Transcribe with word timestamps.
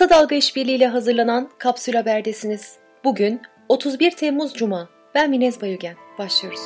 Kısa 0.00 0.10
Dalga 0.10 0.34
İşbirliği 0.34 0.76
ile 0.76 0.86
hazırlanan 0.86 1.50
Kapsül 1.58 1.94
Haber'desiniz. 1.94 2.76
Bugün 3.04 3.40
31 3.68 4.10
Temmuz 4.10 4.54
Cuma. 4.54 4.88
Ben 5.14 5.30
Minez 5.30 5.62
Bayügen. 5.62 5.96
Başlıyoruz. 6.18 6.60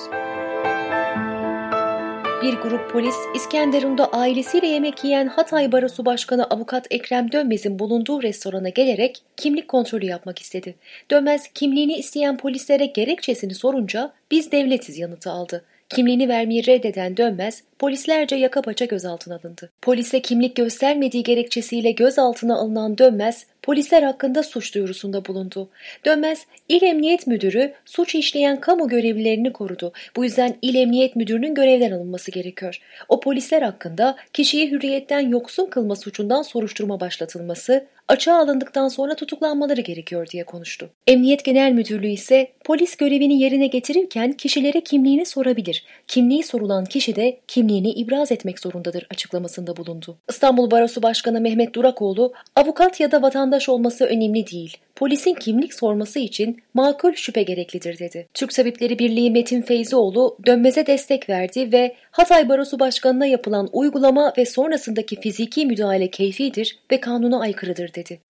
Bir 2.42 2.54
grup 2.54 2.90
polis 2.92 3.15
İskenderun'da 3.35 4.12
ailesiyle 4.12 4.67
yemek 4.67 5.04
yiyen 5.04 5.26
Hatay 5.26 5.72
Barosu 5.72 6.04
Başkanı 6.04 6.44
Avukat 6.44 6.87
Ekrem 6.90 7.33
Dönmez'in 7.33 7.78
bulunduğu 7.78 8.22
restorana 8.22 8.69
gelerek 8.69 9.22
kimlik 9.37 9.69
kontrolü 9.69 10.06
yapmak 10.06 10.38
istedi. 10.38 10.74
Dönmez 11.10 11.48
kimliğini 11.54 11.96
isteyen 11.96 12.37
polislere 12.37 12.87
gerekçesini 12.87 13.54
sorunca 13.54 14.12
biz 14.30 14.53
devletiz 14.53 14.98
yanıtı 14.98 15.30
aldı. 15.30 15.64
Kimliğini 15.95 16.29
vermeyi 16.29 16.66
reddeden 16.66 17.16
Dönmez, 17.16 17.62
polislerce 17.79 18.37
yaka 18.37 18.62
paça 18.62 18.84
gözaltına 18.84 19.34
alındı. 19.34 19.70
Polise 19.82 20.23
kimlik 20.23 20.56
göstermediği 20.56 21.23
gerekçesiyle 21.23 21.91
gözaltına 21.91 22.56
alınan 22.56 22.98
Dönmez, 22.98 23.46
polisler 23.62 24.02
hakkında 24.02 24.42
suç 24.42 24.74
duyurusunda 24.74 25.24
bulundu. 25.24 25.68
Dönmez, 26.04 26.46
İl 26.68 26.82
Emniyet 26.82 27.27
Müdürü 27.27 27.73
suç 27.84 28.15
işleyen 28.15 28.60
kamu 28.60 28.88
görevlilerini 28.88 29.52
korudu. 29.52 29.92
Bu 30.16 30.24
yüzden 30.24 30.56
İl 30.62 30.74
Emniyet 30.74 31.16
Müdürü'nün 31.16 31.54
görevden 31.54 31.91
alınması 31.92 32.30
gerekiyor. 32.30 32.80
O 33.09 33.20
polisler 33.20 33.62
hakkında 33.62 34.16
kişiyi 34.32 34.70
hürriyetten 34.70 35.29
yoksun 35.29 35.66
kılma 35.66 35.96
suçundan 35.96 36.42
soruşturma 36.42 37.01
başlatılması, 37.01 37.87
açığa 38.08 38.38
alındıktan 38.38 38.88
sonra 38.88 39.14
tutuklanmaları 39.14 39.80
gerekiyor 39.80 40.26
diye 40.26 40.45
konuştu. 40.45 40.90
Emniyet 41.06 41.45
Genel 41.45 41.72
Müdürlüğü 41.72 42.10
ise 42.10 42.48
polis 42.64 42.96
görevini 42.96 43.42
yerine 43.42 43.66
getirirken 43.66 44.32
kişilere 44.32 44.80
kimliğini 44.80 45.26
sorabilir. 45.26 45.84
Kimliği 46.06 46.42
sorulan 46.42 46.84
kişi 46.84 47.16
de 47.16 47.40
kimliğini 47.48 47.90
ibraz 47.90 48.32
etmek 48.32 48.60
zorundadır 48.60 49.06
açıklamasında 49.10 49.76
bulundu. 49.76 50.16
İstanbul 50.28 50.70
Barosu 50.70 51.02
Başkanı 51.02 51.40
Mehmet 51.40 51.74
Durakoğlu, 51.74 52.32
avukat 52.56 53.01
ya 53.01 53.12
da 53.12 53.23
vatandaş 53.23 53.68
olması 53.68 54.04
önemli 54.04 54.46
değil. 54.46 54.76
Polisin 54.96 55.34
kimlik 55.34 55.74
sorması 55.74 56.18
için 56.18 56.62
makul 56.74 57.12
şüphe 57.12 57.42
gereklidir 57.42 57.98
dedi. 57.98 58.26
Türk 58.34 58.54
Tabipleri 58.54 58.98
Birliği 58.98 59.30
Metin 59.30 59.62
Feyzioğlu 59.62 60.38
dönmeze 60.46 60.86
destek 60.86 61.29
verdi 61.29 61.73
ve 61.73 61.95
Hatay 62.15 62.48
Barosu 62.48 62.80
Başkanı'na 62.80 63.26
yapılan 63.26 63.68
uygulama 63.73 64.33
ve 64.39 64.47
sonrasındaki 64.47 65.20
fiziki 65.20 65.67
müdahale 65.67 66.11
keyfidir 66.11 66.79
ve 66.91 67.01
kanuna 67.01 67.41
aykırıdır 67.41 67.95
dedi. 67.95 68.20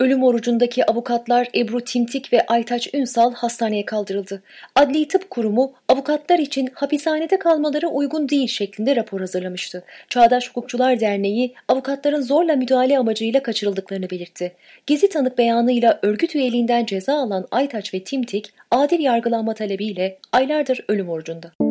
Ölüm 0.00 0.22
orucundaki 0.22 0.90
avukatlar 0.90 1.48
Ebru 1.54 1.80
Timtik 1.80 2.32
ve 2.32 2.46
Aytaç 2.46 2.94
Ünsal 2.94 3.34
hastaneye 3.34 3.84
kaldırıldı. 3.84 4.42
Adli 4.74 5.08
Tıp 5.08 5.30
Kurumu 5.30 5.72
avukatlar 5.88 6.38
için 6.38 6.70
hapishanede 6.74 7.38
kalmaları 7.38 7.88
uygun 7.88 8.28
değil 8.28 8.48
şeklinde 8.48 8.96
rapor 8.96 9.20
hazırlamıştı. 9.20 9.84
Çağdaş 10.08 10.48
Hukukçular 10.48 11.00
Derneği 11.00 11.54
avukatların 11.68 12.20
zorla 12.20 12.56
müdahale 12.56 12.98
amacıyla 12.98 13.42
kaçırıldıklarını 13.42 14.10
belirtti. 14.10 14.52
Gezi 14.86 15.08
tanık 15.08 15.38
beyanıyla 15.38 15.98
örgüt 16.02 16.34
üyeliğinden 16.34 16.86
ceza 16.86 17.14
alan 17.14 17.46
Aytaç 17.50 17.94
ve 17.94 18.04
Timtik 18.04 18.52
adil 18.70 19.00
yargılanma 19.00 19.54
talebiyle 19.54 20.18
aylardır 20.32 20.84
ölüm 20.88 21.08
orucunda. 21.08 21.65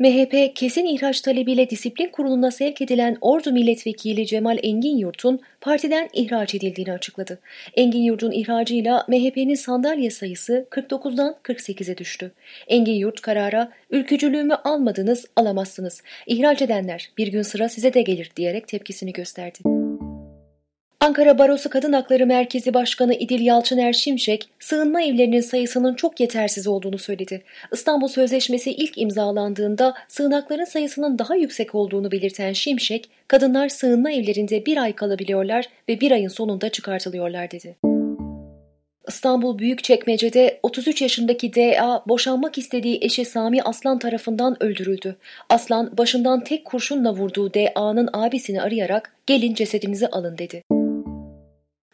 MHP 0.00 0.54
kesin 0.54 0.84
ihraç 0.84 1.20
talebiyle 1.20 1.70
disiplin 1.70 2.08
kuruluna 2.08 2.50
sevk 2.50 2.82
edilen 2.82 3.16
Ordu 3.20 3.52
Milletvekili 3.52 4.26
Cemal 4.26 4.58
Engin 4.62 4.96
Yurt'un 4.96 5.40
partiden 5.60 6.08
ihraç 6.12 6.54
edildiğini 6.54 6.92
açıkladı. 6.92 7.38
Engin 7.76 8.02
Yurt'un 8.02 8.32
ihracıyla 8.32 9.04
MHP'nin 9.08 9.54
sandalye 9.54 10.10
sayısı 10.10 10.66
49'dan 10.70 11.36
48'e 11.44 11.98
düştü. 11.98 12.32
Engin 12.68 12.94
Yurt 12.94 13.20
karara 13.20 13.72
ülkücülüğümü 13.90 14.54
almadınız 14.54 15.26
alamazsınız. 15.36 16.02
İhraç 16.26 16.62
edenler 16.62 17.10
bir 17.18 17.28
gün 17.28 17.42
sıra 17.42 17.68
size 17.68 17.94
de 17.94 18.02
gelir 18.02 18.30
diyerek 18.36 18.68
tepkisini 18.68 19.12
gösterdi. 19.12 19.58
Ankara 21.02 21.38
Barosu 21.38 21.70
Kadın 21.70 21.92
Hakları 21.92 22.26
Merkezi 22.26 22.74
Başkanı 22.74 23.14
İdil 23.14 23.40
Yalçıner 23.40 23.92
Şimşek, 23.92 24.48
sığınma 24.58 25.02
evlerinin 25.02 25.40
sayısının 25.40 25.94
çok 25.94 26.20
yetersiz 26.20 26.66
olduğunu 26.66 26.98
söyledi. 26.98 27.42
İstanbul 27.72 28.08
Sözleşmesi 28.08 28.70
ilk 28.70 28.98
imzalandığında 28.98 29.94
sığınakların 30.08 30.64
sayısının 30.64 31.18
daha 31.18 31.36
yüksek 31.36 31.74
olduğunu 31.74 32.10
belirten 32.10 32.52
Şimşek, 32.52 33.08
kadınlar 33.28 33.68
sığınma 33.68 34.10
evlerinde 34.12 34.66
bir 34.66 34.76
ay 34.76 34.94
kalabiliyorlar 34.94 35.66
ve 35.88 36.00
bir 36.00 36.10
ayın 36.10 36.28
sonunda 36.28 36.68
çıkartılıyorlar 36.68 37.50
dedi. 37.50 37.76
İstanbul 39.08 39.58
Büyükçekmece'de 39.58 40.60
33 40.62 41.02
yaşındaki 41.02 41.54
D.A. 41.54 42.04
boşanmak 42.08 42.58
istediği 42.58 42.98
eşi 43.02 43.24
Sami 43.24 43.62
Aslan 43.62 43.98
tarafından 43.98 44.62
öldürüldü. 44.62 45.16
Aslan 45.48 45.98
başından 45.98 46.44
tek 46.44 46.64
kurşunla 46.64 47.14
vurduğu 47.14 47.54
D.A.'nın 47.54 48.08
abisini 48.12 48.62
arayarak 48.62 49.16
gelin 49.26 49.54
cesedinizi 49.54 50.06
alın 50.08 50.38
dedi. 50.38 50.62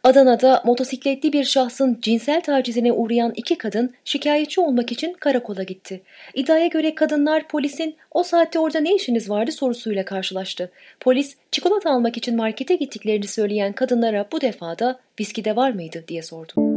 Adana'da 0.06 0.62
motosikletli 0.65 1.33
bir 1.33 1.44
şahsın 1.44 1.99
cinsel 2.03 2.41
tacizine 2.41 2.93
uğrayan 2.93 3.33
iki 3.37 3.59
kadın 3.59 3.94
şikayetçi 4.05 4.61
olmak 4.61 4.93
için 4.93 5.12
karakola 5.12 5.62
gitti. 5.62 6.03
İddiaya 6.34 6.67
göre 6.67 6.94
kadınlar 6.94 7.49
polisin 7.49 7.97
o 8.11 8.22
saatte 8.22 8.59
orada 8.59 8.81
ne 8.81 8.94
işiniz 8.94 9.31
vardı 9.31 9.53
sorusuyla 9.53 10.05
karşılaştı. 10.05 10.71
Polis 11.00 11.37
çikolata 11.50 11.91
almak 11.91 12.17
için 12.17 12.37
markete 12.37 12.75
gittiklerini 12.75 13.27
söyleyen 13.27 13.72
kadınlara 13.72 14.27
bu 14.33 14.41
defada 14.41 14.99
viski 15.21 15.44
de 15.44 15.56
var 15.56 15.71
mıydı 15.71 16.05
diye 16.09 16.23
sordu. 16.23 16.75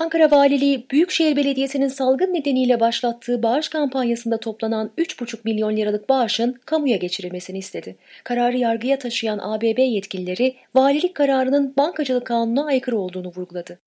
Ankara 0.00 0.30
Valiliği 0.30 0.86
Büyükşehir 0.90 1.36
Belediyesi'nin 1.36 1.88
salgın 1.88 2.34
nedeniyle 2.34 2.80
başlattığı 2.80 3.42
bağış 3.42 3.68
kampanyasında 3.68 4.36
toplanan 4.36 4.90
3,5 4.98 5.38
milyon 5.44 5.76
liralık 5.76 6.08
bağışın 6.08 6.60
kamuya 6.64 6.96
geçirilmesini 6.96 7.58
istedi. 7.58 7.96
Kararı 8.24 8.56
yargıya 8.56 8.98
taşıyan 8.98 9.38
ABB 9.42 9.78
yetkilileri 9.78 10.54
valilik 10.74 11.14
kararının 11.14 11.74
bankacılık 11.76 12.26
kanununa 12.26 12.66
aykırı 12.66 12.98
olduğunu 12.98 13.32
vurguladı. 13.36 13.78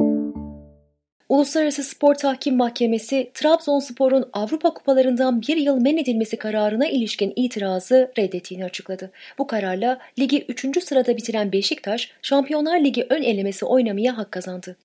Uluslararası 1.29 1.83
Spor 1.83 2.15
Tahkim 2.15 2.57
Mahkemesi 2.57 3.31
Trabzonspor'un 3.33 4.29
Avrupa 4.33 4.73
Kupalarından 4.73 5.41
bir 5.41 5.57
yıl 5.57 5.81
men 5.81 5.97
edilmesi 5.97 6.37
kararına 6.37 6.87
ilişkin 6.87 7.33
itirazı 7.35 8.11
reddettiğini 8.17 8.65
açıkladı. 8.65 9.11
Bu 9.37 9.47
kararla 9.47 9.99
ligi 10.19 10.45
3. 10.47 10.83
sırada 10.83 11.17
bitiren 11.17 11.51
Beşiktaş, 11.51 12.11
Şampiyonlar 12.21 12.79
Ligi 12.79 13.07
ön 13.09 13.23
elemesi 13.23 13.65
oynamaya 13.65 14.17
hak 14.17 14.31
kazandı. 14.31 14.75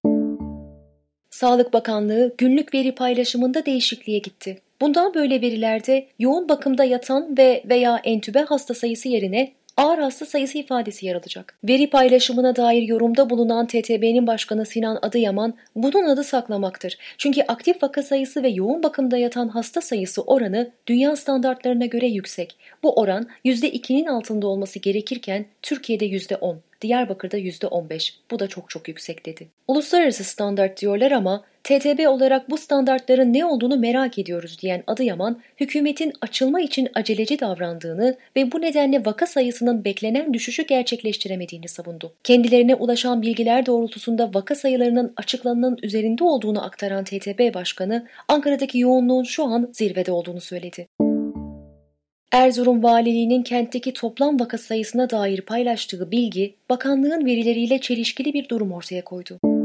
Sağlık 1.39 1.73
Bakanlığı 1.73 2.35
günlük 2.39 2.75
veri 2.75 2.95
paylaşımında 2.95 3.67
değişikliğe 3.67 4.19
gitti. 4.19 4.59
Bundan 4.81 5.15
böyle 5.15 5.41
verilerde 5.41 6.07
yoğun 6.19 6.49
bakımda 6.49 6.85
yatan 6.85 7.39
ve 7.39 7.63
veya 7.69 8.01
entübe 8.05 8.41
hasta 8.41 8.75
sayısı 8.75 9.09
yerine 9.09 9.53
ağır 9.79 9.99
hasta 9.99 10.27
sayısı 10.27 10.59
ifadesi 10.59 11.07
yer 11.07 11.15
alacak. 11.15 11.55
Veri 11.65 11.91
paylaşımına 11.91 12.57
dair 12.57 12.83
yorumda 12.83 13.31
bulunan 13.31 13.67
TTB'nin 13.67 14.27
başkanı 14.27 14.67
Sinan 14.67 14.99
Adıyaman 15.03 15.55
bunun 15.77 16.05
adı 16.05 16.25
saklamaktır. 16.25 16.99
Çünkü 17.19 17.43
aktif 17.43 17.83
vaka 17.83 18.03
sayısı 18.03 18.43
ve 18.43 18.49
yoğun 18.49 18.83
bakımda 18.83 19.19
yatan 19.19 19.49
hasta 19.49 19.81
sayısı 19.81 20.23
oranı 20.23 20.71
dünya 20.87 21.17
standartlarına 21.17 21.87
göre 21.87 22.07
yüksek. 22.07 22.57
Bu 22.83 23.01
oran 23.01 23.29
%2'nin 23.45 24.07
altında 24.07 24.47
olması 24.47 24.79
gerekirken 24.79 25.47
Türkiye'de 25.63 26.07
%10. 26.07 26.57
Diyarbakır'da 26.83 27.39
%15. 27.39 28.15
Bu 28.31 28.39
da 28.39 28.49
çok 28.49 28.71
çok 28.71 28.89
yüksek 28.89 29.27
dedi. 29.27 29.49
Uluslararası 29.69 30.25
standart 30.25 30.81
diyorlar 30.81 31.11
ama 31.11 31.45
TTB 31.69 32.09
olarak 32.09 32.51
bu 32.51 32.57
standartların 32.57 33.33
ne 33.33 33.45
olduğunu 33.45 33.77
merak 33.77 34.19
ediyoruz 34.19 34.59
diyen 34.63 34.83
Adıyaman, 34.87 35.41
hükümetin 35.61 36.13
açılma 36.21 36.61
için 36.61 36.89
aceleci 36.95 37.41
davrandığını 37.41 38.17
ve 38.37 38.53
bu 38.53 38.61
nedenle 38.61 39.05
vaka 39.05 39.27
sayısının 39.27 39.85
beklenen 39.85 40.35
düşüşü 40.35 40.63
gerçekleştiremediğini 40.63 41.69
savundu. 41.69 42.13
Kendilerine 42.25 42.75
ulaşan 42.75 43.23
bilgiler 43.23 43.67
doğrultusunda 43.67 44.35
vaka 44.35 44.55
sayılarının 44.55 45.13
açıklananın 45.17 45.79
üzerinde 45.83 46.25
olduğunu 46.25 46.65
aktaran 46.65 47.05
TTB 47.05 47.55
Başkanı, 47.55 48.07
Ankara'daki 48.29 48.79
yoğunluğun 48.79 49.25
şu 49.25 49.45
an 49.45 49.69
zirvede 49.73 50.13
olduğunu 50.13 50.41
söyledi. 50.41 50.87
Erzurum 52.33 52.83
Valiliğinin 52.83 53.43
kentteki 53.43 53.93
toplam 53.93 54.41
vaka 54.41 54.59
sayısına 54.59 55.11
dair 55.11 55.41
paylaştığı 55.41 56.11
bilgi, 56.11 56.55
bakanlığın 56.71 57.27
verileriyle 57.27 57.81
çelişkili 57.81 58.35
bir 58.35 58.49
durum 58.49 58.73
ortaya 58.73 59.05
koydu. 59.05 59.58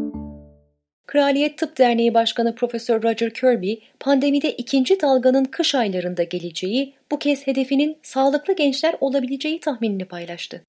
Kraliyet 1.08 1.58
Tıp 1.58 1.78
Derneği 1.78 2.14
Başkanı 2.14 2.56
Profesör 2.56 3.04
Roger 3.04 3.34
Kirby, 3.34 3.74
pandemide 4.00 4.52
ikinci 4.52 5.02
dalganın 5.02 5.46
kış 5.46 5.76
aylarında 5.76 6.24
geleceği, 6.24 6.94
bu 7.12 7.20
kez 7.20 7.48
hedefinin 7.48 7.98
sağlıklı 8.04 8.56
gençler 8.56 8.96
olabileceği 9.02 9.60
tahminini 9.60 10.06
paylaştı. 10.06 10.64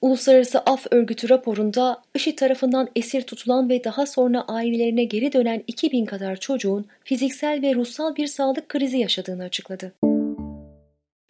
Uluslararası 0.00 0.58
Af 0.58 0.86
Örgütü 0.90 1.28
raporunda 1.28 2.02
IŞİD 2.14 2.38
tarafından 2.38 2.88
esir 2.96 3.22
tutulan 3.22 3.68
ve 3.68 3.84
daha 3.84 4.06
sonra 4.06 4.44
ailelerine 4.48 5.04
geri 5.04 5.32
dönen 5.32 5.62
2000 5.66 6.04
kadar 6.04 6.36
çocuğun 6.36 6.86
fiziksel 7.04 7.62
ve 7.62 7.74
ruhsal 7.74 8.16
bir 8.16 8.26
sağlık 8.26 8.68
krizi 8.68 8.98
yaşadığını 8.98 9.42
açıkladı. 9.42 9.92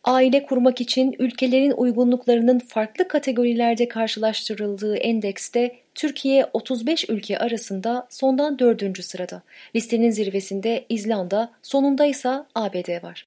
Aile 0.04 0.46
kurmak 0.46 0.80
için 0.80 1.16
ülkelerin 1.18 1.70
uygunluklarının 1.70 2.58
farklı 2.58 3.08
kategorilerde 3.08 3.88
karşılaştırıldığı 3.88 4.96
endekste 4.96 5.83
Türkiye 5.94 6.46
35 6.52 7.08
ülke 7.08 7.38
arasında 7.38 8.06
sondan 8.10 8.58
dördüncü 8.58 9.02
sırada. 9.02 9.42
Listenin 9.76 10.10
zirvesinde 10.10 10.84
İzlanda, 10.88 11.52
sonunda 11.62 12.06
ise 12.06 12.44
ABD 12.54 13.02
var. 13.02 13.26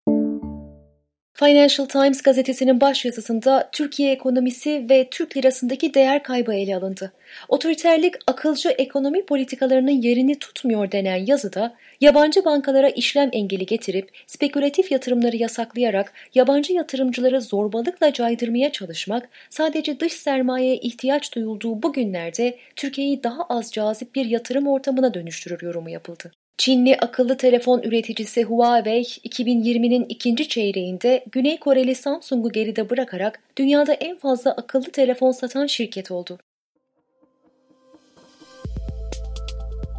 Financial 1.40 1.88
Times 1.88 2.22
gazetesinin 2.22 2.82
başyazısında 2.82 3.70
Türkiye 3.72 4.12
ekonomisi 4.12 4.86
ve 4.90 5.08
Türk 5.12 5.38
lirasındaki 5.38 5.94
değer 5.94 6.24
kaybı 6.24 6.54
ele 6.54 6.76
alındı. 6.76 7.14
Otoriterlik 7.50 8.16
akılcı 8.28 8.70
ekonomi 8.70 9.26
politikalarının 9.26 10.02
yerini 10.02 10.40
tutmuyor 10.40 10.92
denen 10.92 11.26
yazıda 11.26 11.76
yabancı 12.02 12.46
bankalara 12.46 12.90
işlem 12.90 13.30
engeli 13.34 13.66
getirip 13.66 14.10
spekülatif 14.28 14.92
yatırımları 14.92 15.36
yasaklayarak 15.36 16.14
yabancı 16.36 16.74
yatırımcıları 16.74 17.42
zorbalıkla 17.42 18.14
caydırmaya 18.14 18.72
çalışmak 18.72 19.30
sadece 19.50 20.00
dış 20.00 20.14
sermayeye 20.14 20.78
ihtiyaç 20.78 21.36
duyulduğu 21.36 21.84
bu 21.84 21.94
günlerde 21.94 22.58
Türkiye'yi 22.76 23.24
daha 23.24 23.44
az 23.44 23.72
cazip 23.72 24.16
bir 24.16 24.26
yatırım 24.26 24.68
ortamına 24.68 25.14
dönüştürür 25.14 25.62
yorumu 25.62 25.90
yapıldı. 25.90 26.32
Çinli 26.58 26.98
akıllı 26.98 27.38
telefon 27.38 27.82
üreticisi 27.82 28.44
Huawei 28.44 29.02
2020'nin 29.02 30.06
ikinci 30.10 30.50
çeyreğinde 30.50 31.26
Güney 31.32 31.60
Koreli 31.60 31.96
Samsung'u 31.96 32.52
geride 32.52 32.90
bırakarak 32.90 33.40
dünyada 33.58 33.94
en 33.94 34.18
fazla 34.18 34.52
akıllı 34.52 34.92
telefon 34.92 35.32
satan 35.32 35.66
şirket 35.66 36.12
oldu. 36.12 36.40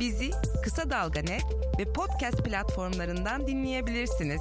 Bizi 0.01 0.31
Kısa 0.65 0.91
Dalga 0.91 1.21
ve 1.79 1.93
podcast 1.93 2.45
platformlarından 2.45 3.47
dinleyebilirsiniz. 3.47 4.41